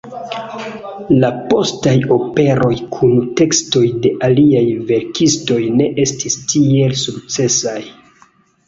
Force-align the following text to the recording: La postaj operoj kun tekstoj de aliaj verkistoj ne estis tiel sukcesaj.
La 1.23 1.29
postaj 1.51 1.93
operoj 2.15 2.71
kun 2.95 3.13
tekstoj 3.43 3.85
de 4.07 4.15
aliaj 4.31 4.67
verkistoj 4.91 5.63
ne 5.79 5.93
estis 6.07 6.43
tiel 6.55 6.99
sukcesaj. 7.07 7.81